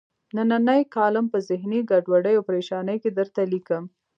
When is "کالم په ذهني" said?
0.95-1.79